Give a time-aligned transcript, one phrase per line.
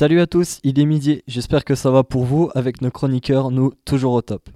[0.00, 3.50] Salut à tous, il est midi, j'espère que ça va pour vous avec nos chroniqueurs,
[3.50, 4.48] nous toujours au top.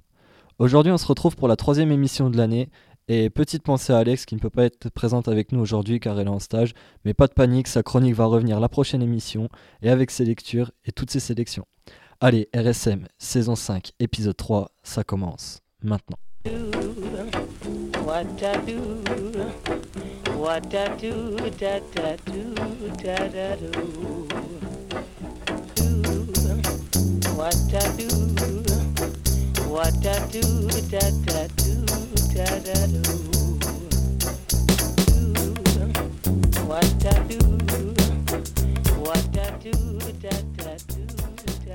[0.57, 2.71] Aujourd'hui on se retrouve pour la troisième émission de l'année
[3.07, 6.19] et petite pensée à Alex qui ne peut pas être présente avec nous aujourd'hui car
[6.19, 6.73] elle est en stage,
[7.03, 9.47] mais pas de panique, sa chronique va revenir la prochaine émission
[9.83, 11.67] et avec ses lectures et toutes ses sélections.
[12.21, 16.17] Allez, RSM, saison 5, épisode 3, ça commence maintenant.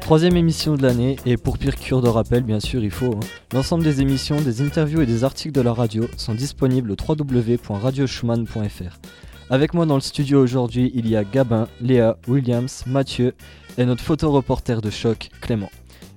[0.00, 3.14] Troisième émission de l'année, et pour pire cure de rappel, bien sûr, il faut.
[3.14, 3.20] hein,
[3.52, 8.98] L'ensemble des émissions, des interviews et des articles de la radio sont disponibles au www.radioschumann.fr.
[9.52, 13.34] Avec moi dans le studio aujourd'hui, il y a Gabin, Léa, Williams, Mathieu
[13.78, 15.70] et notre photoreporter de choc, Clément.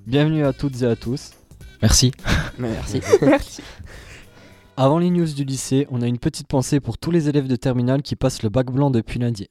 [0.06, 1.32] Bienvenue à toutes et à tous.
[1.82, 2.12] Merci.
[2.60, 3.00] Merci.
[4.76, 7.56] Avant les news du lycée, on a une petite pensée pour tous les élèves de
[7.56, 9.48] terminale qui passent le bac blanc depuis lundi.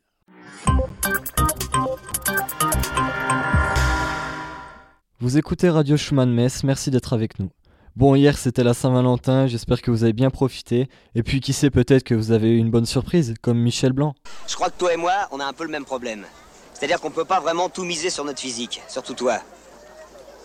[5.20, 7.50] Vous écoutez Radio Schumann Metz, merci d'être avec nous.
[7.96, 10.90] Bon, hier c'était la Saint-Valentin, j'espère que vous avez bien profité.
[11.14, 14.16] Et puis qui sait, peut-être que vous avez eu une bonne surprise, comme Michel Blanc.
[14.48, 16.26] Je crois que toi et moi, on a un peu le même problème.
[16.74, 19.38] C'est-à-dire qu'on peut pas vraiment tout miser sur notre physique, surtout toi.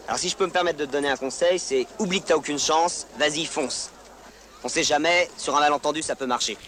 [0.08, 2.36] Alors si je peux me permettre de te donner un conseil, c'est oublie que t'as
[2.36, 3.92] aucune chance, vas-y, fonce.
[4.62, 6.58] On sait jamais, sur un malentendu, ça peut marcher.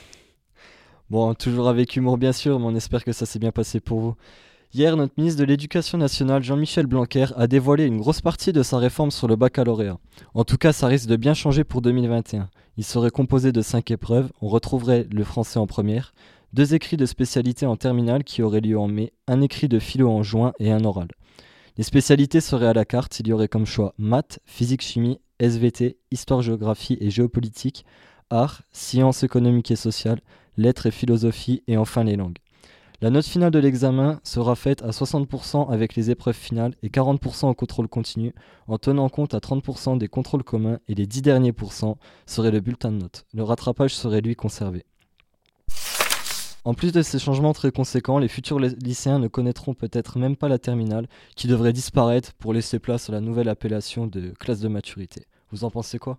[1.11, 4.01] Bon, toujours avec humour bien sûr, mais on espère que ça s'est bien passé pour
[4.01, 4.15] vous.
[4.73, 8.79] Hier, notre ministre de l'Éducation nationale, Jean-Michel Blanquer, a dévoilé une grosse partie de sa
[8.79, 9.99] réforme sur le baccalauréat.
[10.33, 12.49] En tout cas, ça risque de bien changer pour 2021.
[12.77, 16.15] Il serait composé de cinq épreuves, on retrouverait le français en première,
[16.53, 20.09] deux écrits de spécialité en terminale qui auraient lieu en mai, un écrit de philo
[20.09, 21.09] en juin et un oral.
[21.77, 26.97] Les spécialités seraient à la carte, il y aurait comme choix maths, physique-chimie, SVT, histoire-géographie
[27.01, 27.85] et géopolitique,
[28.31, 30.21] arts, sciences économiques et sociales,
[30.57, 32.39] lettres et philosophie et enfin les langues.
[33.03, 37.47] La note finale de l'examen sera faite à 60% avec les épreuves finales et 40%
[37.47, 38.35] au contrôle continu,
[38.69, 41.97] en tenant compte à 30% des contrôles communs et les 10 derniers pourcents
[42.27, 43.25] seraient le bulletin de notes.
[43.33, 44.85] Le rattrapage serait lui conservé.
[46.67, 50.37] En plus de ces changements très conséquents, les futurs ly- lycéens ne connaîtront peut-être même
[50.37, 54.61] pas la terminale, qui devrait disparaître pour laisser place à la nouvelle appellation de classe
[54.61, 55.27] de maturité.
[55.53, 56.19] Vous en pensez quoi?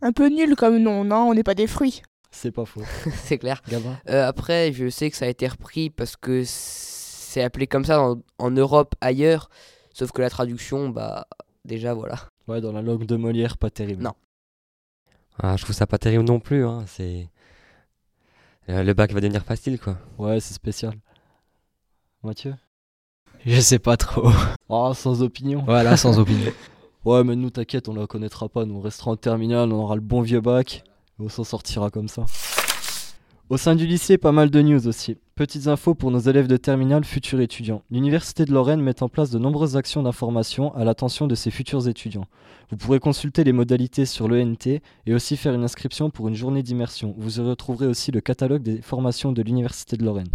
[0.00, 1.28] Un peu nul comme nom, non?
[1.28, 2.00] On n'est pas des fruits.
[2.32, 2.82] C'est pas faux.
[3.24, 3.62] C'est clair.
[4.08, 8.02] Euh, après, je sais que ça a été repris parce que c'est appelé comme ça
[8.02, 9.48] en, en Europe, ailleurs.
[9.94, 11.26] Sauf que la traduction, bah,
[11.64, 12.16] déjà, voilà.
[12.48, 14.02] Ouais, dans la langue de Molière, pas terrible.
[14.02, 14.14] Non.
[15.38, 16.66] Ah, je trouve ça pas terrible non plus.
[16.66, 16.84] Hein.
[16.86, 17.28] C'est
[18.68, 19.98] Euh, le bac va devenir facile, quoi.
[20.18, 20.94] Ouais, c'est spécial.
[22.22, 22.54] Mathieu?
[23.44, 24.30] Je sais pas trop.
[24.68, 25.62] Oh, sans opinion.
[25.66, 26.50] Voilà, sans opinion.
[27.04, 28.64] Ouais, mais nous, t'inquiète, on la connaîtra pas.
[28.64, 30.84] Nous, on restera en terminale, on aura le bon vieux bac.
[31.18, 32.24] On s'en sortira comme ça.
[33.52, 35.18] Au sein du lycée, pas mal de news aussi.
[35.34, 37.82] Petites infos pour nos élèves de terminale, futurs étudiants.
[37.90, 41.86] L'Université de Lorraine met en place de nombreuses actions d'information à l'attention de ses futurs
[41.86, 42.24] étudiants.
[42.70, 46.62] Vous pourrez consulter les modalités sur l'ENT et aussi faire une inscription pour une journée
[46.62, 47.14] d'immersion.
[47.18, 50.30] Vous y retrouverez aussi le catalogue des formations de l'Université de Lorraine.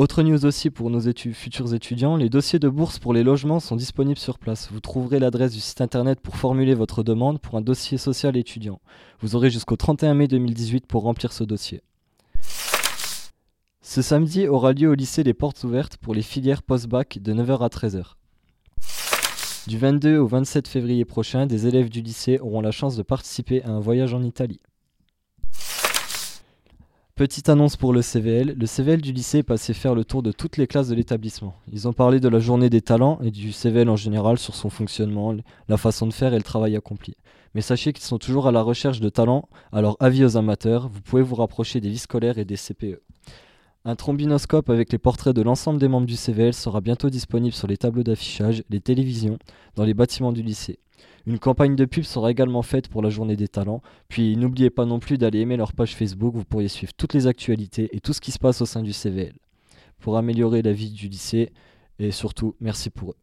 [0.00, 3.76] Autre news aussi pour nos futurs étudiants, les dossiers de bourse pour les logements sont
[3.76, 4.70] disponibles sur place.
[4.72, 8.80] Vous trouverez l'adresse du site internet pour formuler votre demande pour un dossier social étudiant.
[9.20, 11.82] Vous aurez jusqu'au 31 mai 2018 pour remplir ce dossier.
[13.82, 17.62] Ce samedi aura lieu au lycée les portes ouvertes pour les filières post-bac de 9h
[17.62, 18.14] à 13h.
[19.66, 23.62] Du 22 au 27 février prochain, des élèves du lycée auront la chance de participer
[23.64, 24.60] à un voyage en Italie.
[27.20, 30.32] Petite annonce pour le CVL, le CVL du lycée est passé faire le tour de
[30.32, 31.54] toutes les classes de l'établissement.
[31.70, 34.70] Ils ont parlé de la journée des talents et du CVL en général sur son
[34.70, 35.34] fonctionnement,
[35.68, 37.18] la façon de faire et le travail accompli.
[37.54, 41.02] Mais sachez qu'ils sont toujours à la recherche de talents, alors avis aux amateurs, vous
[41.02, 43.02] pouvez vous rapprocher des vies scolaires et des CPE.
[43.84, 47.66] Un trombinoscope avec les portraits de l'ensemble des membres du CVL sera bientôt disponible sur
[47.66, 49.38] les tableaux d'affichage, les télévisions,
[49.74, 50.78] dans les bâtiments du lycée.
[51.26, 53.82] Une campagne de pub sera également faite pour la journée des talents.
[54.08, 57.26] Puis n'oubliez pas non plus d'aller aimer leur page Facebook, vous pourriez suivre toutes les
[57.26, 59.34] actualités et tout ce qui se passe au sein du CVL.
[59.98, 61.52] Pour améliorer la vie du lycée
[61.98, 63.16] et surtout, merci pour eux.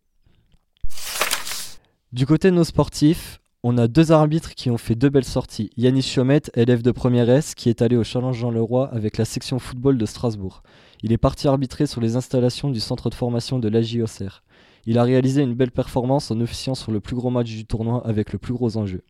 [2.13, 5.71] Du côté de nos sportifs, on a deux arbitres qui ont fait deux belles sorties.
[5.75, 9.25] Yanis Chomette, élève de première S, qui est allé au Challenge Jean Leroy avec la
[9.25, 10.61] section football de Strasbourg.
[11.03, 14.43] Il est parti arbitrer sur les installations du centre de formation de l'AJOCR.
[14.89, 18.01] Il a réalisé une belle performance en officiant sur le plus gros match du tournoi
[18.07, 19.01] avec le plus gros enjeu.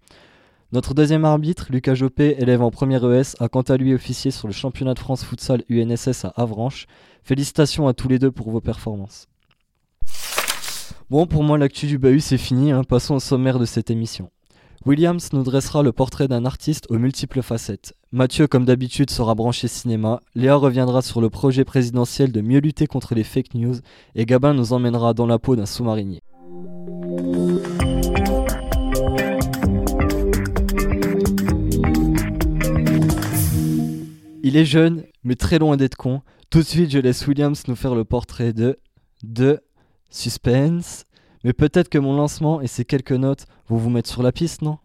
[0.72, 4.48] Notre deuxième arbitre, Lucas Jopé, élève en première ES, a quant à lui officié sur
[4.48, 6.88] le championnat de France futsal UNSS à Avranches.
[7.22, 9.28] Félicitations à tous les deux pour vos performances.
[11.12, 12.72] Bon, pour moi, l'actu du bahut, c'est fini.
[12.72, 12.84] hein.
[12.84, 14.32] Passons au sommaire de cette émission.
[14.84, 17.94] Williams nous dressera le portrait d'un artiste aux multiples facettes.
[18.14, 20.22] Mathieu, comme d'habitude, sera branché cinéma.
[20.34, 23.76] Léa reviendra sur le projet présidentiel de mieux lutter contre les fake news.
[24.16, 26.22] Et Gabin nous emmènera dans la peau d'un sous-marinier.
[34.42, 36.22] Il est jeune, mais très loin d'être con.
[36.50, 38.80] Tout de suite, je laisse Williams nous faire le portrait de.
[39.24, 39.60] de.
[40.10, 41.04] suspense.
[41.44, 44.62] Mais peut-être que mon lancement et ces quelques notes vont vous mettre sur la piste,
[44.62, 44.78] non?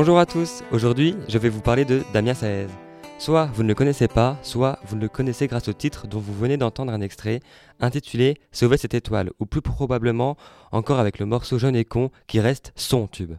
[0.00, 2.68] Bonjour à tous, aujourd'hui je vais vous parler de Damien Saez.
[3.18, 6.32] Soit vous ne le connaissez pas, soit vous le connaissez grâce au titre dont vous
[6.34, 7.40] venez d'entendre un extrait,
[7.80, 10.36] intitulé Sauver cette étoile, ou plus probablement
[10.70, 13.32] encore avec le morceau jaune et con qui reste son tube.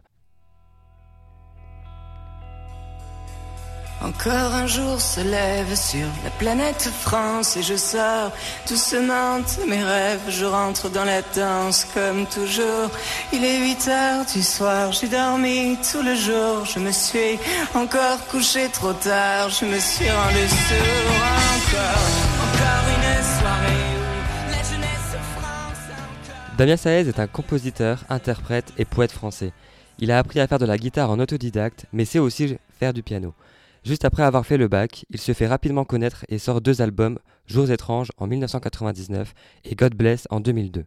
[4.02, 8.32] Encore un jour se lève sur la planète France et je sors
[8.66, 10.20] doucement de mes rêves.
[10.30, 12.88] Je rentre dans la danse comme toujours.
[13.32, 16.64] Il est 8 heures du soir, j'ai dormi tout le jour.
[16.64, 17.38] Je me suis
[17.74, 21.20] encore couché trop tard, je me suis rendu sourd
[21.56, 22.08] encore.
[22.46, 25.90] Encore une soirée où la jeunesse France.
[25.92, 29.52] encore- Damien Saez est un compositeur, interprète et poète français.
[29.98, 33.02] Il a appris à faire de la guitare en autodidacte, mais sait aussi faire du
[33.02, 33.34] piano.
[33.84, 37.18] Juste après avoir fait le bac, il se fait rapidement connaître et sort deux albums,
[37.46, 39.34] Jours étranges en 1999
[39.64, 40.84] et God Bless en 2002.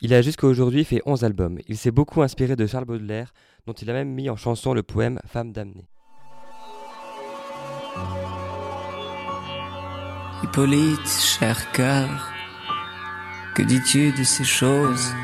[0.00, 1.58] Il a jusqu'à aujourd'hui fait 11 albums.
[1.68, 3.32] Il s'est beaucoup inspiré de Charles Baudelaire,
[3.66, 5.86] dont il a même mis en chanson le poème Femme damnée.
[10.42, 12.32] Hippolyte, cher cœur,
[13.54, 15.14] que dis-tu de ces choses?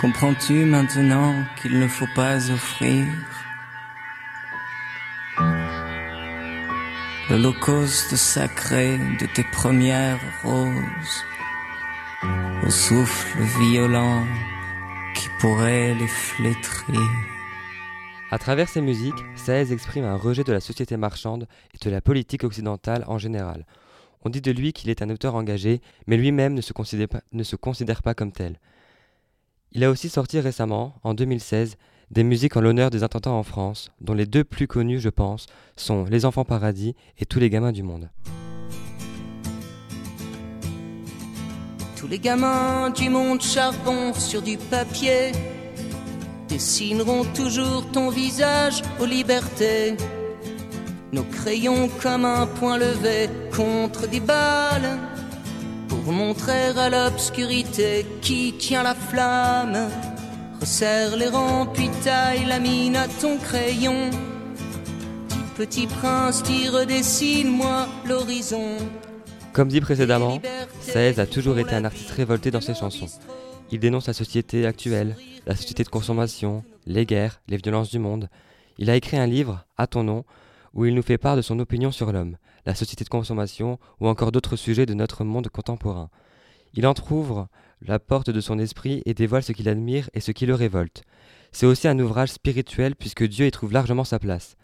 [0.00, 3.06] Comprends-tu maintenant qu'il ne faut pas offrir
[7.30, 11.24] l'holocauste sacré de tes premières roses
[12.64, 14.24] au souffle violent
[15.14, 17.00] qui pourrait les flétrir
[18.30, 22.00] À travers ses musiques, Saez exprime un rejet de la société marchande et de la
[22.00, 23.66] politique occidentale en général.
[24.24, 27.22] On dit de lui qu'il est un auteur engagé, mais lui-même ne, se considère pas-
[27.32, 28.58] ne se considère pas comme tel.
[29.72, 31.76] Il a aussi sorti récemment, en 2016,
[32.10, 35.46] des musiques en l'honneur des attentats en France, dont les deux plus connus, je pense,
[35.76, 38.08] sont Les Enfants Paradis et Tous les gamins du monde.
[41.96, 45.32] Tous les gamins du monde charbon sur du papier
[46.48, 49.96] dessineront toujours ton visage aux libertés.
[51.12, 54.98] Nos crayons comme un point levé contre des balles
[55.88, 59.88] pour montrer à l'obscurité qui tient la flamme.
[60.60, 64.10] Resserre les rangs puis taille la mine à ton crayon.
[65.56, 68.76] Petit petit prince, t'y redessine-moi l'horizon.
[69.52, 70.38] Comme dit précédemment,
[70.80, 73.06] Saez a toujours été un artiste révolté dans ses chansons.
[73.70, 75.16] Il dénonce la société actuelle,
[75.46, 78.28] la société de consommation, les guerres, les violences du monde.
[78.78, 80.24] Il a écrit un livre, à ton nom,
[80.74, 82.36] où il nous fait part de son opinion sur l'homme,
[82.66, 86.10] la société de consommation ou encore d'autres sujets de notre monde contemporain.
[86.74, 87.48] Il entr'ouvre
[87.82, 91.02] la porte de son esprit et dévoile ce qu'il admire et ce qui le révolte.
[91.52, 94.56] C'est aussi un ouvrage spirituel puisque Dieu y trouve largement sa place.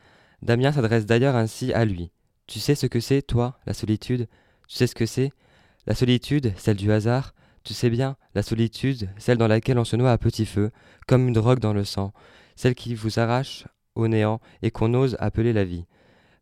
[0.42, 2.10] Damien s'adresse d'ailleurs ainsi à lui.
[2.46, 4.28] Tu sais ce que c'est, toi, la solitude?
[4.68, 5.32] Tu sais ce que c'est?
[5.86, 7.34] La solitude, celle du hasard?
[7.64, 10.72] Tu sais bien, la solitude, celle dans laquelle on se noie à petit feu,
[11.06, 12.12] comme une drogue dans le sang,
[12.56, 15.86] celle qui vous arrache au néant et qu'on ose appeler la vie.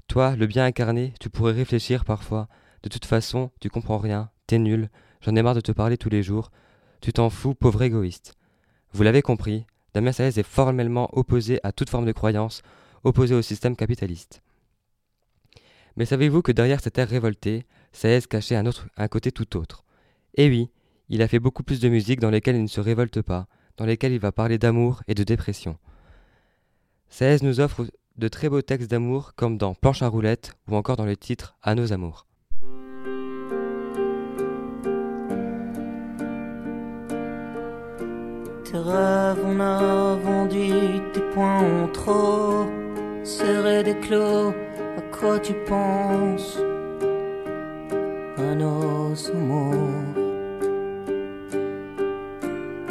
[0.08, 2.48] Toi, le bien incarné, tu pourrais réfléchir parfois.
[2.82, 4.88] De toute façon, tu comprends rien, t'es nul,
[5.20, 6.50] j'en ai marre de te parler tous les jours.
[7.00, 8.34] Tu t'en fous, pauvre égoïste.
[8.92, 9.64] Vous l'avez compris,
[9.94, 12.62] Damien Saez est formellement opposé à toute forme de croyance,
[13.04, 14.42] opposé au système capitaliste.
[15.96, 19.84] Mais savez-vous que derrière cet air révolté, Saez cachait un, autre, un côté tout autre?
[20.34, 20.70] Eh oui,
[21.08, 23.46] il a fait beaucoup plus de musique dans lesquelles il ne se révolte pas,
[23.78, 25.78] dans lesquelles il va parler d'amour et de dépression.
[27.08, 30.96] Saez nous offre de très beaux textes d'amour comme dans Planche à roulettes ou encore
[30.96, 32.26] dans le titre À nos amours.
[38.70, 40.70] Tes rêves, on a vendu
[41.12, 42.66] tes points en trop.
[43.24, 44.54] Serré des clos,
[44.96, 46.56] à quoi tu penses?
[48.38, 50.04] À nos amours.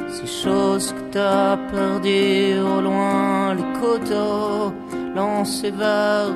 [0.10, 4.74] Ces choses que t'as perdues au loin, les coteaux,
[5.16, 6.34] lancés vers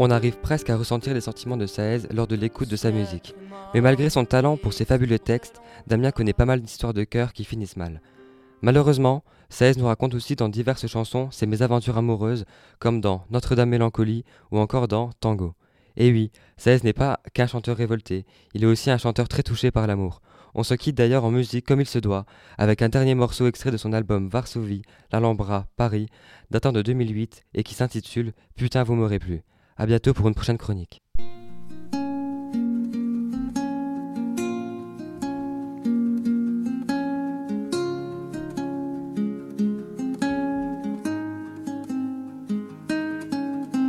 [0.00, 3.34] On arrive presque à ressentir les sentiments de Saez lors de l'écoute de sa musique.
[3.74, 7.32] Mais malgré son talent pour ses fabuleux textes, Damien connaît pas mal d'histoires de cœur
[7.32, 8.00] qui finissent mal.
[8.62, 12.44] Malheureusement, Saez nous raconte aussi dans diverses chansons ses mésaventures amoureuses,
[12.78, 15.54] comme dans Notre-Dame Mélancolie ou encore dans Tango.
[15.96, 18.24] Et oui, Saez n'est pas qu'un chanteur révolté,
[18.54, 20.22] il est aussi un chanteur très touché par l'amour.
[20.54, 22.24] On se quitte d'ailleurs en musique comme il se doit,
[22.56, 26.06] avec un dernier morceau extrait de son album Varsovie, l'Alhambra, Paris,
[26.52, 29.42] datant de 2008 et qui s'intitule Putain vous m'aurez plu.
[29.80, 31.02] A bientôt pour une prochaine chronique.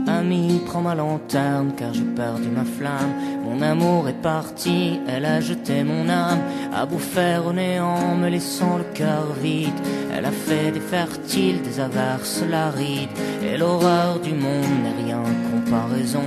[0.08, 3.14] Ami, prends ma lanterne car j'ai perdu ma flamme.
[3.44, 6.42] Mon amour est parti, elle a jeté mon âme
[6.72, 9.74] à bouffer au néant, me laissant le cœur vide.
[10.14, 13.10] Elle a fait des fertiles, des averses larides,
[13.42, 16.24] et l'horreur du monde n'est rien en comparaison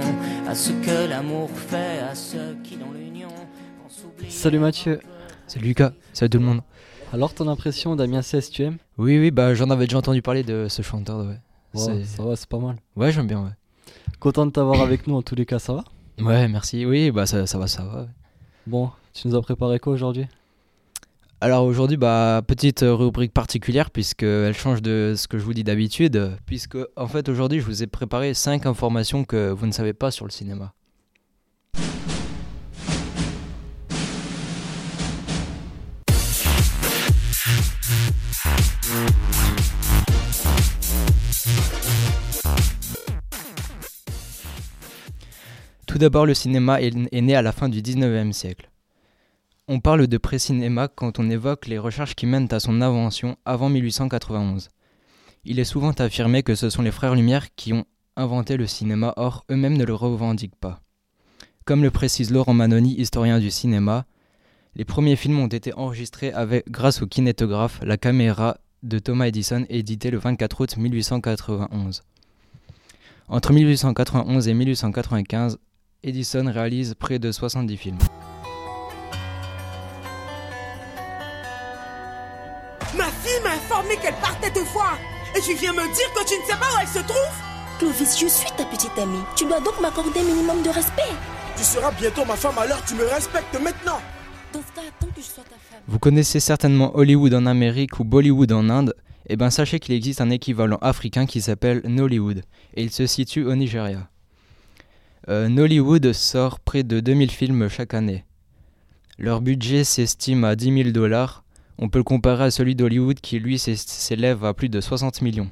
[0.47, 3.29] à ce que l'amour fait à ceux qui dans l'union
[3.83, 4.31] pensent oublier.
[4.31, 5.01] Salut Mathieu.
[5.49, 6.61] Salut Lucas, salut tout le monde.
[7.13, 8.79] Alors ton impression Damien CS tu aimes?
[8.99, 11.39] Oui, oui, bah j'en avais déjà entendu parler de ce chanteur, ouais.
[11.75, 12.77] Ça va, c'est pas mal.
[12.95, 13.51] Ouais, j'aime bien, ouais.
[14.21, 15.85] Content de t'avoir avec nous en tous les cas, ça va?
[16.21, 16.87] Ouais, merci.
[16.87, 18.03] Oui, bah ça, ça va, ça va.
[18.03, 18.09] ouais.
[18.69, 20.27] Bon, tu nous as préparé quoi aujourd'hui?
[21.45, 25.55] Alors aujourd'hui, bah petite euh, rubrique particulière puisque elle change de ce que je vous
[25.55, 29.73] dis d'habitude, puisque en fait aujourd'hui je vous ai préparé 5 informations que vous ne
[29.73, 30.73] savez pas sur le cinéma.
[45.89, 48.72] Tout d'abord, le cinéma est né à la fin du 19e siècle.
[49.69, 53.69] On parle de pré-cinéma quand on évoque les recherches qui mènent à son invention avant
[53.69, 54.71] 1891.
[55.45, 57.85] Il est souvent affirmé que ce sont les frères Lumière qui ont
[58.17, 60.81] inventé le cinéma, or eux-mêmes ne le revendiquent pas.
[61.65, 64.05] Comme le précise Laurent Manoni, historien du cinéma,
[64.75, 69.65] les premiers films ont été enregistrés avec, grâce au kinétographe, la caméra de Thomas Edison,
[69.69, 72.03] édité le 24 août 1891.
[73.29, 75.59] Entre 1891 et 1895,
[76.03, 77.99] Edison réalise près de 70 films.
[83.63, 84.99] Fille m'a informé qu'elle partait te voir.
[85.37, 87.79] Et tu viens me dire que tu ne sais pas où elle se trouve?
[87.79, 89.23] Clovis, je suis ta petite amie.
[89.37, 91.03] Tu dois donc m'accorder un minimum de respect.
[91.57, 94.01] Tu seras bientôt ma femme alors tu me respectes maintenant.
[94.53, 95.81] Dans ce cas, attends que je sois ta femme.
[95.87, 98.95] Vous connaissez certainement Hollywood en Amérique ou Bollywood en Inde?
[99.29, 102.43] Eh bien sachez qu'il existe un équivalent africain qui s'appelle Nollywood
[102.75, 104.09] et il se situe au Nigeria.
[105.29, 108.25] Euh, Nollywood sort près de 2000 films chaque année.
[109.19, 111.42] Leur budget s'estime à 10 000 dollars.
[111.79, 115.51] On peut le comparer à celui d'Hollywood qui lui s'élève à plus de 60 millions.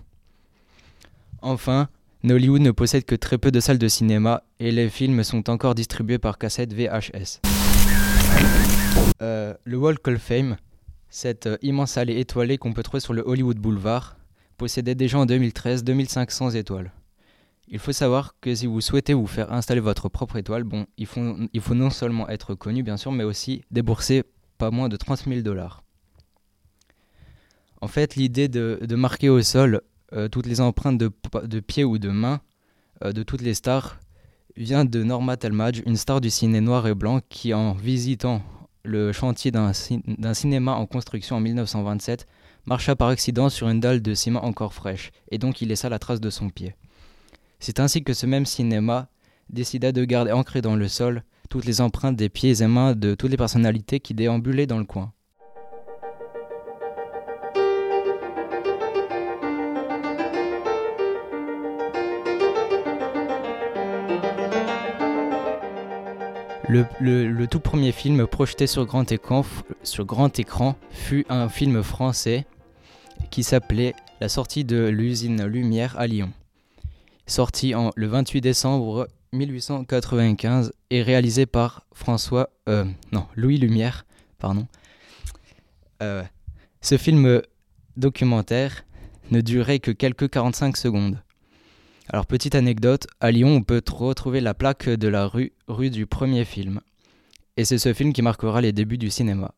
[1.42, 1.88] Enfin,
[2.22, 5.74] Nollywood ne possède que très peu de salles de cinéma et les films sont encore
[5.74, 7.40] distribués par cassette VHS.
[9.22, 10.56] Euh, le Walk of Fame,
[11.08, 14.16] cette euh, immense allée étoilée qu'on peut trouver sur le Hollywood Boulevard,
[14.56, 16.92] possédait déjà en 2013 2500 étoiles.
[17.68, 21.06] Il faut savoir que si vous souhaitez vous faire installer votre propre étoile, bon, il
[21.06, 24.24] faut, il faut non seulement être connu bien sûr, mais aussi débourser
[24.58, 25.82] pas moins de 30 000 dollars.
[27.80, 29.80] En fait, l'idée de, marquer au sol
[30.12, 31.10] euh, toutes les empreintes de,
[31.44, 32.40] de pieds ou de mains
[33.04, 33.98] euh, de toutes les stars
[34.56, 38.42] vient de Norma Talmadge, une star du ciné noir et blanc qui, en visitant
[38.82, 39.72] le chantier d'un
[40.34, 42.26] cinéma en construction en 1927,
[42.66, 45.98] marcha par accident sur une dalle de ciment encore fraîche, et donc il laissa la
[45.98, 46.74] trace de son pied.
[47.58, 49.08] C'est ainsi que ce même cinéma
[49.50, 53.14] décida de garder ancrées dans le sol toutes les empreintes des pieds et mains de
[53.14, 55.12] toutes les personnalités qui déambulaient dans le coin.
[66.70, 72.46] Le, tout premier film projeté sur grand, écran, fut un film français
[73.32, 76.30] qui s'appelait La sortie de l'usine Lumière à Lyon.
[77.26, 84.06] Sorti le 28 décembre 1895 et réalisé par François, euh, non, Louis Lumière,
[84.38, 84.68] pardon.
[86.02, 86.22] Euh,
[86.80, 87.42] ce film
[87.96, 88.84] documentaire
[89.32, 91.20] ne durait que quelques 45 secondes.
[92.12, 95.90] Alors petite anecdote, à Lyon on peut tr- retrouver la plaque de la rue, rue
[95.90, 96.80] du premier film.
[97.56, 99.54] Et c'est ce film qui marquera les débuts du cinéma.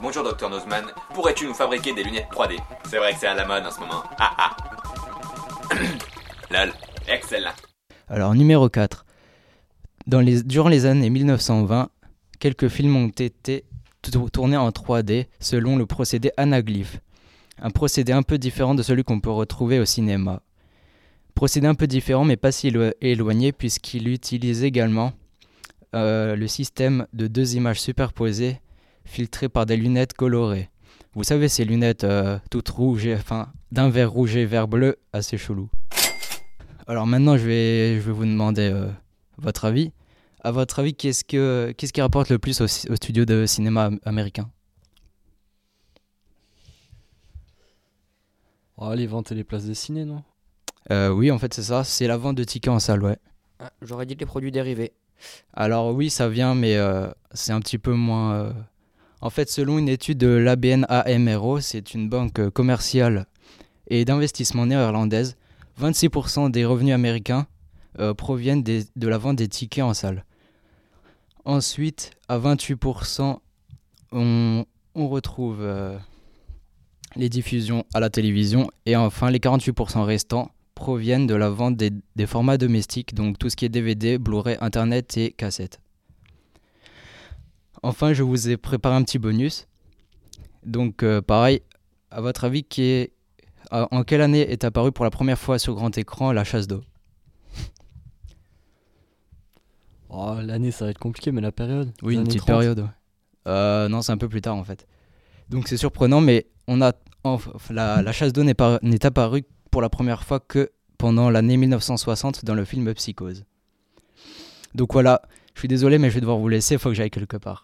[0.00, 0.84] Bonjour Dr Nozman,
[1.14, 2.56] pourrais-tu nous fabriquer des lunettes 3D
[2.88, 4.02] C'est vrai que c'est à la mode en ce moment.
[4.18, 4.56] Ah ah
[6.50, 6.72] Lol,
[7.08, 7.52] excellent.
[8.08, 9.06] Alors numéro 4.
[10.06, 11.88] Dans les, durant les années 1920,
[12.40, 13.64] quelques films ont été
[14.02, 16.98] tou- tournés en 3D selon le procédé anaglyphe.
[17.64, 20.42] Un procédé un peu différent de celui qu'on peut retrouver au cinéma.
[21.36, 25.12] Procédé un peu différent mais pas si éloigné puisqu'il utilise également
[25.94, 28.60] euh, le système de deux images superposées
[29.04, 30.70] filtrées par des lunettes colorées.
[31.14, 35.38] Vous savez ces lunettes euh, toutes rouges, enfin d'un vert rouge et vert bleu, assez
[35.38, 35.68] chelou.
[36.88, 38.88] Alors maintenant je vais, vous demander euh,
[39.38, 39.92] votre avis.
[40.42, 44.50] À votre avis, qu'est-ce, que, qu'est-ce qui rapporte le plus au studio de cinéma américain?
[48.84, 50.24] Oh, les ventes et les places de ciné, non?
[50.90, 51.84] Euh, Oui, en fait, c'est ça.
[51.84, 53.16] C'est la vente de tickets en salle, ouais.
[53.60, 54.92] Ah, j'aurais dit les produits dérivés.
[55.54, 58.34] Alors, oui, ça vient, mais euh, c'est un petit peu moins.
[58.34, 58.52] Euh,
[59.20, 63.26] en fait, selon une étude de l'ABN AMRO, c'est une banque commerciale
[63.86, 65.36] et d'investissement néerlandaise,
[65.80, 67.46] 26% des revenus américains
[68.16, 70.24] proviennent de la vente des tickets en salle.
[71.44, 73.38] Ensuite, à 28%,
[74.12, 75.60] on, on retrouve
[77.16, 82.26] les diffusions à la télévision et enfin les 48% restants proviennent de la vente des,
[82.26, 85.80] formats domestiques, donc tout ce qui est DVD, Blu-ray, Internet et cassette.
[87.82, 89.68] Enfin, je vous ai préparé un petit bonus.
[90.64, 91.62] Donc euh, pareil,
[92.10, 93.12] à votre avis, qui est,
[93.70, 96.82] en quelle année est apparue pour la première fois sur grand écran La chasse d'eau?
[100.08, 102.86] Oh, L'année, ça va être compliqué, mais la période Oui, une petite période.
[103.48, 104.86] Euh, non, c'est un peu plus tard en fait.
[105.48, 106.92] Donc c'est surprenant, mais on a
[107.70, 112.64] la, chasse d'eau n'est apparue pour la première fois que pendant l'année 1960 dans le
[112.64, 113.44] film Psychose.
[114.74, 115.22] Donc voilà,
[115.54, 117.60] je suis désolé, mais je vais devoir vous laisser, il faut que j'aille quelque part.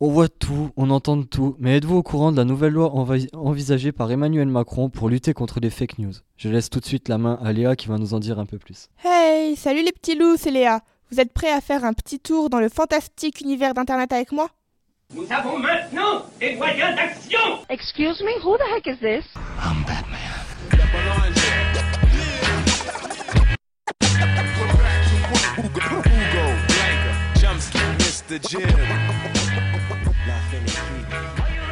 [0.00, 2.92] On voit tout, on entend tout, mais êtes-vous au courant de la nouvelle loi
[3.32, 6.12] envisagée par Emmanuel Macron pour lutter contre les fake news?
[6.36, 8.46] Je laisse tout de suite la main à Léa qui va nous en dire un
[8.46, 8.88] peu plus.
[9.04, 10.82] Hey, salut les petits loups, c'est Léa.
[11.10, 14.50] Vous êtes prêts à faire un petit tour dans le fantastique univers d'Internet avec moi?
[15.14, 17.38] Nous avons maintenant des moyens d'action
[17.70, 19.24] Excuse me, who the heck is this?
[19.58, 20.18] I'm Batman.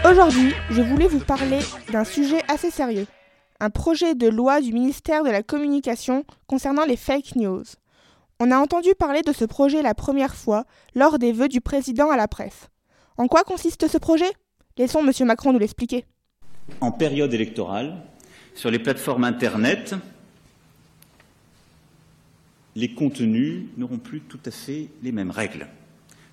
[0.09, 1.59] Aujourd'hui, je voulais vous parler
[1.93, 3.07] d'un sujet assez sérieux.
[3.61, 7.65] Un projet de loi du ministère de la Communication concernant les fake news.
[8.41, 12.11] On a entendu parler de ce projet la première fois lors des vœux du président
[12.11, 12.71] à la presse.
[13.19, 14.31] En quoi consiste ce projet?
[14.77, 15.27] Laissons M.
[15.27, 16.05] Macron nous l'expliquer.
[16.83, 17.97] En période électorale,
[18.55, 19.95] sur les plateformes Internet,
[22.75, 25.67] les contenus n'auront plus tout à fait les mêmes règles.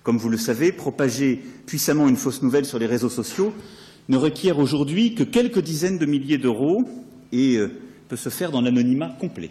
[0.02, 3.54] Comme vous le savez, propager puissamment une fausse nouvelle sur les réseaux sociaux
[4.10, 6.84] ne requiert aujourd'hui que quelques dizaines de milliers d'euros
[7.32, 9.50] et euh, peut se faire dans l'anonymat complet.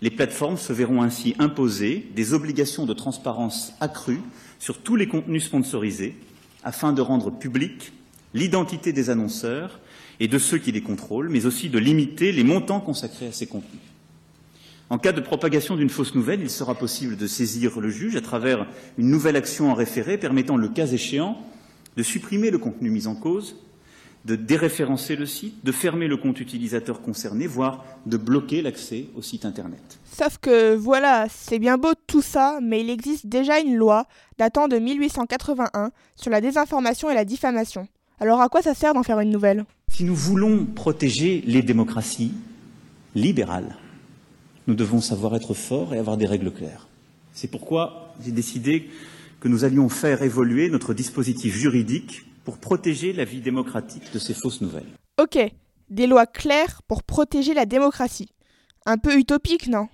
[0.00, 4.20] Les plateformes se verront ainsi imposer des obligations de transparence accrues
[4.64, 6.16] sur tous les contenus sponsorisés
[6.62, 7.92] afin de rendre publique
[8.32, 9.78] l'identité des annonceurs
[10.20, 13.46] et de ceux qui les contrôlent, mais aussi de limiter les montants consacrés à ces
[13.46, 13.82] contenus.
[14.88, 18.22] En cas de propagation d'une fausse nouvelle, il sera possible de saisir le juge à
[18.22, 21.36] travers une nouvelle action en référé permettant, le cas échéant,
[21.98, 23.56] de supprimer le contenu mis en cause
[24.24, 29.22] de déréférencer le site, de fermer le compte utilisateur concerné, voire de bloquer l'accès au
[29.22, 29.98] site Internet.
[30.04, 34.06] Sauf que voilà, c'est bien beau tout ça, mais il existe déjà une loi
[34.38, 37.86] datant de 1881 sur la désinformation et la diffamation.
[38.18, 39.64] Alors à quoi ça sert d'en faire une nouvelle?
[39.88, 42.32] Si nous voulons protéger les démocraties
[43.14, 43.76] libérales,
[44.66, 46.88] nous devons savoir être forts et avoir des règles claires.
[47.32, 48.88] C'est pourquoi j'ai décidé
[49.40, 54.34] que nous allions faire évoluer notre dispositif juridique pour protéger la vie démocratique de ces
[54.34, 54.92] fausses nouvelles.
[55.20, 55.38] Ok,
[55.88, 58.30] des lois claires pour protéger la démocratie.
[58.86, 59.88] Un peu utopique, non?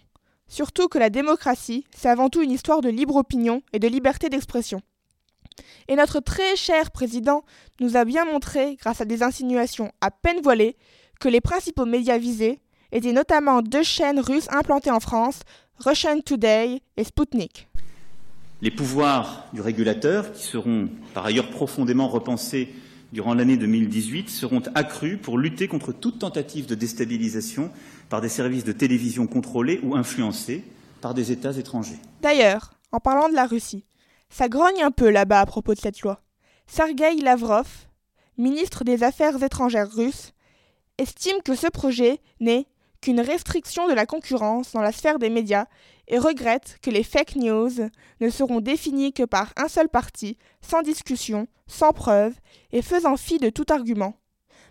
[0.48, 4.28] Surtout que la démocratie, c'est avant tout une histoire de libre opinion et de liberté
[4.28, 4.80] d'expression.
[5.86, 7.44] Et notre très cher président
[7.80, 10.76] nous a bien montré, grâce à des insinuations à peine voilées,
[11.20, 12.60] que les principaux médias visés
[12.92, 15.40] étaient notamment deux chaînes russes implantées en France,
[15.78, 17.68] Russian Today et Sputnik.
[18.62, 22.74] Les pouvoirs du régulateur, qui seront par ailleurs profondément repensés
[23.10, 27.70] durant l'année 2018, seront accrus pour lutter contre toute tentative de déstabilisation
[28.10, 30.62] par des services de télévision contrôlés ou influencés
[31.00, 31.98] par des États étrangers.
[32.20, 33.86] D'ailleurs, en parlant de la Russie,
[34.28, 36.20] ça grogne un peu là-bas à propos de cette loi.
[36.66, 37.66] Sergei Lavrov,
[38.36, 40.34] ministre des Affaires étrangères russe,
[40.98, 42.66] estime que ce projet n'est
[43.00, 45.66] qu'une restriction de la concurrence dans la sphère des médias
[46.08, 47.70] et regrette que les fake news
[48.20, 52.34] ne seront définies que par un seul parti, sans discussion, sans preuve
[52.72, 54.14] et faisant fi de tout argument.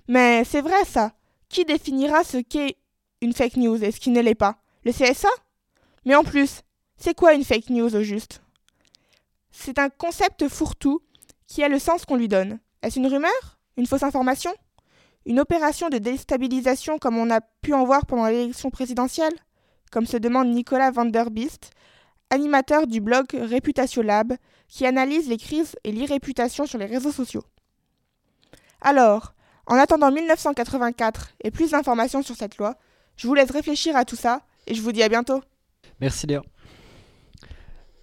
[0.08, 1.14] Mais c'est vrai ça.
[1.48, 2.78] Qui définira ce qu'est
[3.22, 4.58] une fake news et ce qui ne l'est pas?
[4.84, 5.30] Le CSA
[6.06, 6.62] Mais en plus,
[6.98, 8.42] c'est quoi une fake news au juste?
[9.52, 11.02] C'est un concept fourre-tout
[11.48, 12.60] qui a le sens qu'on lui donne.
[12.82, 13.60] Est-ce une rumeur?
[13.78, 14.54] Une fausse information?
[15.30, 19.34] Une opération de déstabilisation comme on a pu en voir pendant l'élection présidentielle
[19.92, 21.70] Comme se demande Nicolas Van der Beest,
[22.32, 24.34] animateur du blog Réputation Lab,
[24.68, 27.44] qui analyse les crises et l'irréputation sur les réseaux sociaux.
[28.82, 29.36] Alors,
[29.68, 32.76] en attendant 1984 et plus d'informations sur cette loi,
[33.16, 35.44] je vous laisse réfléchir à tout ça et je vous dis à bientôt.
[36.02, 36.42] Merci Léa.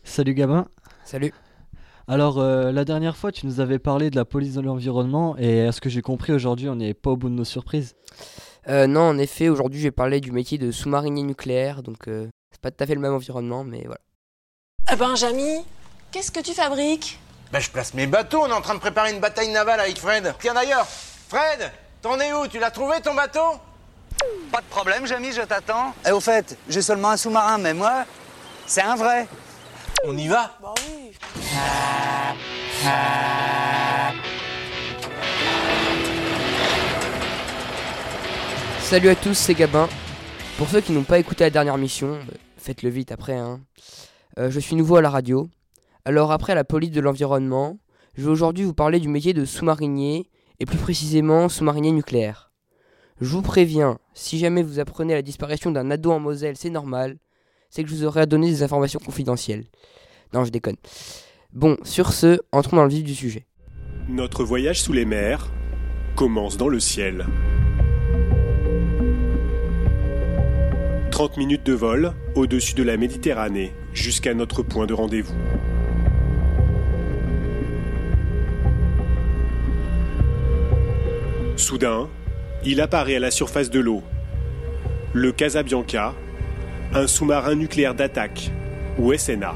[0.05, 0.69] Salut Gabin.
[1.05, 1.33] Salut.
[2.09, 5.67] Alors, euh, la dernière fois, tu nous avais parlé de la police de l'environnement, et
[5.67, 7.97] à ce que j'ai compris aujourd'hui, on n'est pas au bout de nos surprises.
[8.69, 12.61] Euh, non, en effet, aujourd'hui, j'ai parlé du métier de sous-marinier nucléaire, donc euh, c'est
[12.61, 14.01] pas tout à fait le même environnement, mais voilà.
[14.93, 15.65] Eh ben, Jamy,
[16.13, 17.19] qu'est-ce que tu fabriques?
[17.53, 19.99] Ben, je place mes bateaux, on est en train de préparer une bataille navale avec
[19.99, 20.33] Fred.
[20.39, 22.47] Tiens d'ailleurs, Fred, t'en es où?
[22.47, 23.59] Tu l'as trouvé ton bateau?
[24.53, 25.93] Pas de problème, Jamy, je t'attends.
[26.07, 28.05] Et au fait, j'ai seulement un sous-marin, mais moi,
[28.65, 29.27] c'est un vrai.
[30.05, 30.57] On y va?
[30.63, 31.13] Bah oui.
[38.81, 39.89] Salut à tous, c'est Gabin.
[40.59, 43.37] Pour ceux qui n'ont pas écouté la dernière mission, euh, faites-le vite après.
[43.37, 43.61] Hein.
[44.39, 45.49] Euh, je suis nouveau à la radio.
[46.05, 47.79] Alors après la police de l'environnement,
[48.15, 52.53] je vais aujourd'hui vous parler du métier de sous-marinier, et plus précisément sous-marinier nucléaire.
[53.21, 57.19] Je vous préviens, si jamais vous apprenez la disparition d'un ado en Moselle, c'est normal,
[57.71, 59.65] c'est que je vous aurai à donner des informations confidentielles.
[60.33, 60.77] Non, je déconne.
[61.53, 63.47] Bon, sur ce, entrons dans le vif du sujet.
[64.09, 65.51] Notre voyage sous les mers
[66.15, 67.27] commence dans le ciel.
[71.11, 75.35] 30 minutes de vol au-dessus de la Méditerranée jusqu'à notre point de rendez-vous.
[81.57, 82.09] Soudain,
[82.65, 84.03] il apparaît à la surface de l'eau.
[85.15, 86.15] Le Casabianca,
[86.93, 88.51] un sous-marin nucléaire d'attaque,
[88.99, 89.55] ou SNA.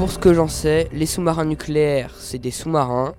[0.00, 3.14] Pour ce que j'en sais, les sous-marins nucléaires, c'est des sous-marins,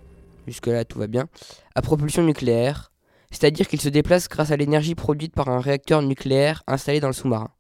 [0.48, 1.28] jusque-là tout va bien,
[1.76, 2.91] à propulsion nucléaire,
[3.30, 7.13] c'est-à-dire qu'ils se déplacent grâce à l'énergie produite par un réacteur nucléaire installé dans le
[7.13, 7.52] sous-marin.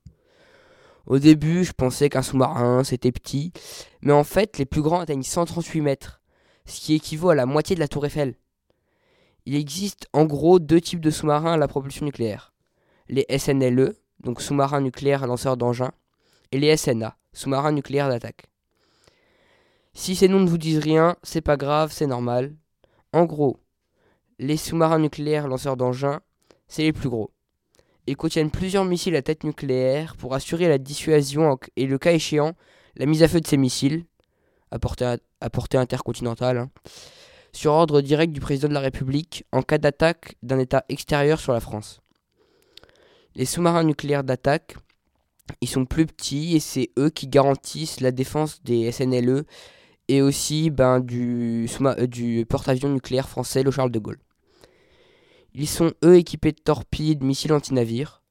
[1.05, 3.53] Au début, je pensais qu'un sous-marin c'était petit,
[4.01, 6.19] mais en fait, les plus grands atteignent 138 mètres,
[6.65, 8.33] ce qui équivaut à la moitié de la tour Eiffel.
[9.45, 12.55] Il existe en gros deux types de sous-marins à la propulsion nucléaire.
[13.07, 15.91] Les SNLE, donc sous-marins nucléaires lanceurs d'engins,
[16.51, 18.50] et les SNA, sous-marins nucléaires d'attaque.
[19.93, 22.55] Si ces noms ne vous disent rien, c'est pas grave, c'est normal.
[23.13, 23.59] En gros,
[24.39, 26.21] les sous-marins nucléaires lanceurs d'engins,
[26.67, 27.31] c'est les plus gros.
[28.07, 32.53] Ils contiennent plusieurs missiles à tête nucléaire pour assurer la dissuasion et le cas échéant,
[32.95, 34.05] la mise à feu de ces missiles,
[34.71, 36.71] à portée, intercontinentale, hein,
[37.51, 41.53] sur ordre direct du président de la République en cas d'attaque d'un État extérieur sur
[41.53, 42.01] la France.
[43.35, 44.75] Les sous-marins nucléaires d'attaque,
[45.59, 49.45] ils sont plus petits et c'est eux qui garantissent la défense des SNLE
[50.11, 54.19] et aussi ben, du, euh, du porte-avions nucléaire français, le Charles de Gaulle.
[55.53, 58.21] Ils sont eux équipés de torpilles, de missiles anti-navires.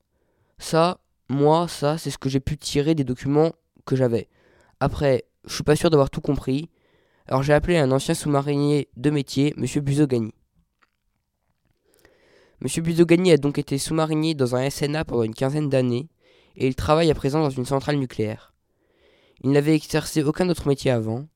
[0.59, 3.53] Ça, moi, ça, c'est ce que j'ai pu tirer des documents
[3.87, 4.29] que j'avais.
[4.79, 6.69] Après, je suis pas sûr d'avoir tout compris,
[7.27, 10.35] alors j'ai appelé un ancien sous-marinier de métier, Monsieur Buzogani.
[12.61, 16.11] Monsieur Buzogani a donc été sous-marinier dans un SNA pendant une quinzaine d'années,
[16.57, 18.53] et il travaille à présent dans une centrale nucléaire.
[19.43, 21.27] Il n'avait exercé aucun autre métier avant,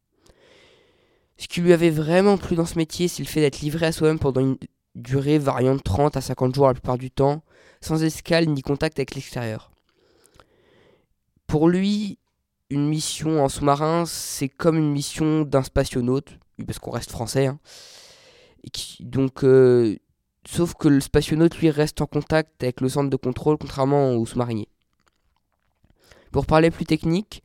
[1.36, 3.92] ce qui lui avait vraiment plu dans ce métier, c'est le fait d'être livré à
[3.92, 4.56] soi-même pendant une
[4.94, 7.42] durée variant de 30 à 50 jours la plupart du temps,
[7.80, 9.72] sans escale ni contact avec l'extérieur.
[11.46, 12.18] Pour lui,
[12.70, 17.46] une mission en sous-marin, c'est comme une mission d'un spationaute, parce qu'on reste français.
[17.46, 17.58] Hein,
[19.00, 19.96] donc, euh,
[20.46, 24.26] sauf que le spationaute, lui, reste en contact avec le centre de contrôle, contrairement aux
[24.26, 24.68] sous-mariniers.
[26.30, 27.42] Pour parler plus technique,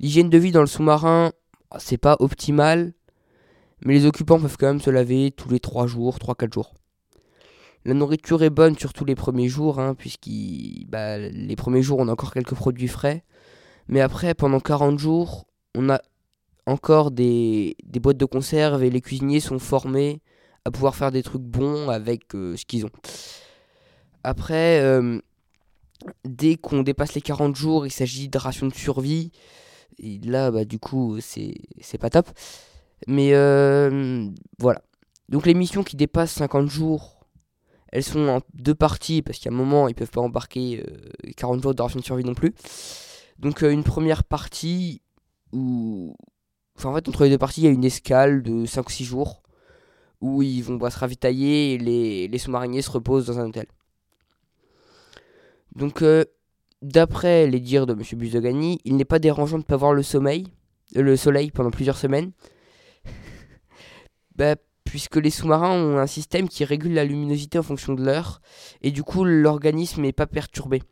[0.00, 1.32] l'hygiène de vie dans le sous-marin,
[1.78, 2.92] c'est pas optimal,
[3.84, 6.74] mais les occupants peuvent quand même se laver tous les 3 jours, 3-4 jours.
[7.84, 12.08] La nourriture est bonne surtout les premiers jours, hein, puisqu'ils bah, les premiers jours on
[12.08, 13.24] a encore quelques produits frais.
[13.88, 16.00] Mais après, pendant 40 jours, on a
[16.66, 20.20] encore des, des boîtes de conserve et les cuisiniers sont formés
[20.64, 22.90] à pouvoir faire des trucs bons avec euh, ce qu'ils ont.
[24.24, 25.20] Après, euh,
[26.24, 29.30] dès qu'on dépasse les 40 jours, il s'agit de rations de survie.
[30.00, 32.28] Et là, bah, du coup, c'est pas top.
[33.06, 34.82] Mais euh, voilà.
[35.28, 37.26] Donc les missions qui dépassent 50 jours,
[37.92, 40.84] elles sont en deux parties, parce qu'à un moment, ils peuvent pas embarquer
[41.36, 42.54] 40 jours de de survie non plus.
[43.38, 45.02] Donc une première partie
[45.52, 46.14] où...
[46.76, 48.90] Enfin en fait, entre les deux parties, il y a une escale de 5 ou
[48.90, 49.42] 6 jours
[50.20, 53.66] où ils vont se ravitailler et les, sous-mariniers se reposent dans un hôtel.
[55.74, 56.24] Donc, euh,
[56.82, 58.02] d'après les dires de M.
[58.18, 60.46] Buzogani, il n'est pas dérangeant de ne pas voir le sommeil,
[60.96, 62.32] euh, le soleil pendant plusieurs semaines.
[64.36, 68.40] Bah, puisque les sous-marins ont un système qui régule la luminosité en fonction de l'heure,
[68.82, 70.82] et du coup l'organisme n'est pas perturbé.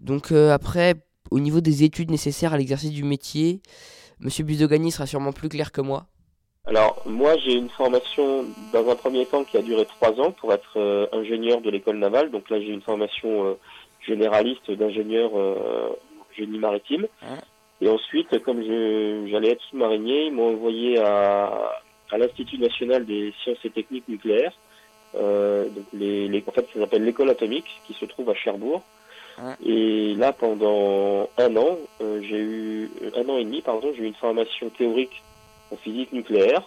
[0.00, 0.94] Donc euh, après,
[1.30, 3.60] au niveau des études nécessaires à l'exercice du métier,
[4.20, 6.06] Monsieur Buzogani sera sûrement plus clair que moi.
[6.66, 10.52] Alors moi j'ai une formation dans un premier temps qui a duré trois ans pour
[10.52, 12.30] être euh, ingénieur de l'école navale.
[12.30, 13.54] Donc là j'ai une formation euh,
[14.06, 15.30] généraliste d'ingénieur
[16.36, 17.06] génie maritime.
[17.84, 23.62] Et ensuite, comme j'allais être sous-marinier, ils m'ont envoyé à, à l'Institut national des sciences
[23.62, 24.54] et techniques nucléaires.
[25.14, 28.82] Euh, donc les, les, en fait, ça s'appelle l'école atomique, qui se trouve à Cherbourg.
[29.66, 34.06] Et là, pendant un an, euh, j'ai eu un an et demi, pardon, j'ai eu
[34.06, 35.22] une formation théorique
[35.70, 36.62] en physique nucléaire.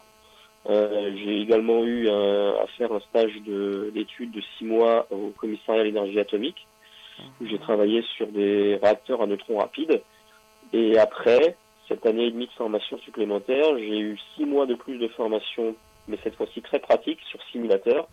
[0.70, 5.86] Euh, j'ai également eu à faire un stage d'études de, six mois au commissariat à
[5.86, 6.68] l'énergie atomique,
[7.42, 10.00] où j'ai travaillé sur des réacteurs à neutrons rapides.
[10.74, 11.56] Et après,
[11.88, 15.76] cette année et demie de formation supplémentaire, j'ai eu six mois de plus de formation,
[16.08, 18.08] mais cette fois-ci très pratique, sur simulateur,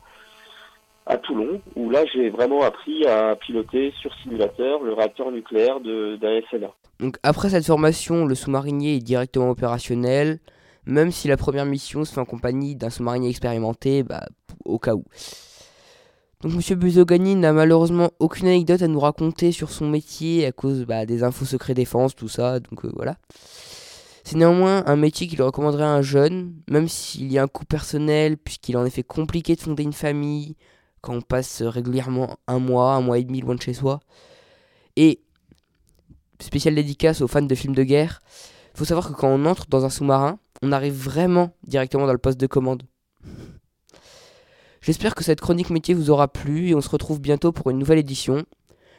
[1.06, 6.40] à Toulon, où là j'ai vraiment appris à piloter sur simulateur le réacteur nucléaire d'un
[6.50, 6.70] SNA.
[7.00, 10.38] Donc après cette formation, le sous-marinier est directement opérationnel,
[10.86, 14.24] même si la première mission se fait en compagnie d'un sous-marinier expérimenté, bah,
[14.64, 15.04] au cas où.
[16.44, 20.84] Donc Monsieur Buzogani n'a malheureusement aucune anecdote à nous raconter sur son métier à cause
[20.84, 23.16] bah, des infos secrets défense, tout ça, donc euh, voilà.
[24.24, 27.64] C'est néanmoins un métier qu'il recommanderait à un jeune, même s'il y a un coût
[27.64, 30.54] personnel, puisqu'il est en effet compliqué de fonder une famille
[31.00, 34.00] quand on passe régulièrement un mois, un mois et demi loin de chez soi.
[34.96, 35.22] Et
[36.40, 38.20] spécial dédicace aux fans de films de guerre,
[38.74, 42.12] il faut savoir que quand on entre dans un sous-marin, on arrive vraiment directement dans
[42.12, 42.82] le poste de commande.
[44.84, 47.78] J'espère que cette chronique métier vous aura plu et on se retrouve bientôt pour une
[47.78, 48.44] nouvelle édition.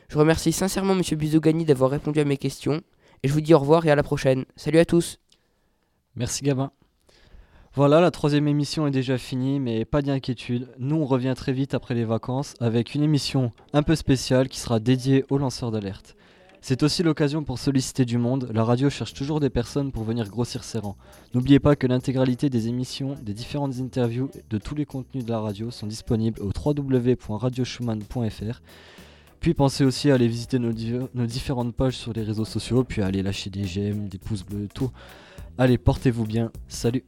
[0.08, 2.82] Je remercie sincèrement Monsieur Bizogani d'avoir répondu à mes questions
[3.22, 4.46] et je vous dis au revoir et à la prochaine.
[4.56, 5.20] Salut à tous.
[6.16, 6.72] Merci Gabin.
[7.76, 10.70] Voilà, la troisième émission est déjà finie, mais pas d'inquiétude.
[10.80, 14.60] Nous, on revient très vite après les vacances avec une émission un peu spéciale qui
[14.60, 16.16] sera dédiée aux lanceurs d'alerte.
[16.68, 18.50] C'est aussi l'occasion pour solliciter du monde.
[18.52, 20.98] La radio cherche toujours des personnes pour venir grossir ses rangs.
[21.36, 25.40] N'oubliez pas que l'intégralité des émissions, des différentes interviews de tous les contenus de la
[25.40, 28.62] radio sont disponibles au www.radioschumann.fr.
[29.40, 30.74] Puis pensez aussi à aller visiter nos,
[31.14, 34.44] nos, différentes pages sur les réseaux sociaux, puis à aller lâcher des j'aime, des pouces
[34.44, 34.90] bleus, tout.
[35.60, 36.52] Allez, portez-vous bien.
[36.68, 37.04] Salut